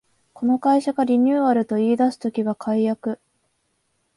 [0.33, 3.19] この会社がリニューアルと言いだす時は改悪